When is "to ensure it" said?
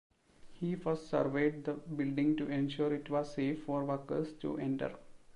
2.37-3.11